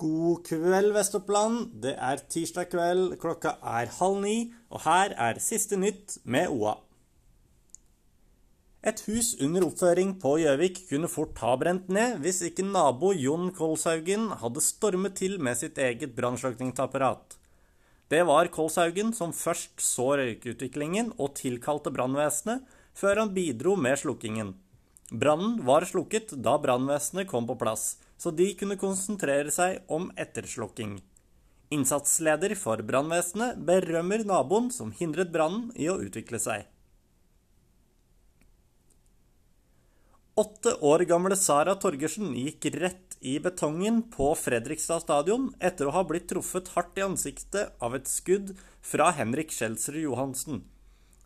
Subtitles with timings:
[0.00, 1.74] God kveld, Vest-Oppland.
[1.82, 4.36] Det er tirsdag kveld, klokka er halv ni,
[4.72, 6.78] og her er siste nytt med OA.
[8.80, 13.50] Et hus under oppføring på Gjøvik kunne fort ha brent ned hvis ikke nabo Jon
[13.52, 17.36] Kolshaugen hadde stormet til med sitt eget brannslukningsapparat.
[18.08, 22.64] Det var Kolshaugen som først så røykutviklingen og tilkalte brannvesenet,
[22.96, 24.56] før han bidro med slukkingen.
[25.10, 31.00] Brannen var slukket da brannvesenet kom på plass, så de kunne konsentrere seg om etterslukking.
[31.74, 36.66] Innsatsleder for brannvesenet berømmer naboen som hindret brannen i å utvikle seg.
[40.38, 46.04] Åtte år gamle Sara Torgersen gikk rett i betongen på Fredrikstad stadion etter å ha
[46.06, 50.62] blitt truffet hardt i ansiktet av et skudd fra Henrik Skjelsrud Johansen.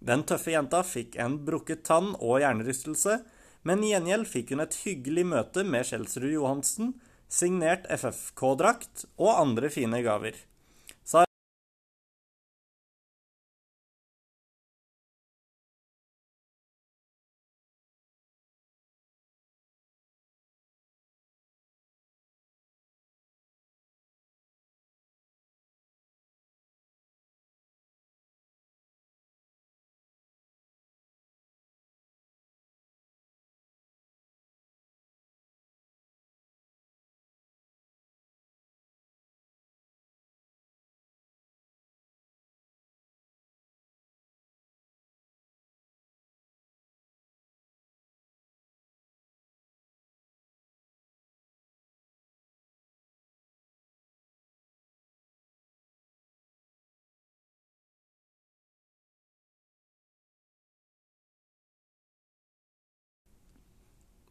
[0.05, 3.20] Den tøffe jenta fikk en brukket tann og hjernerystelse,
[3.64, 6.95] men i gjengjeld fikk hun et hyggelig møte med Kjelsrud Johansen,
[7.32, 10.36] signert FFK-drakt og andre fine gaver.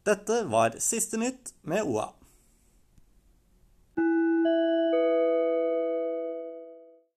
[0.04, 2.10] Dette var siste nytt med OA.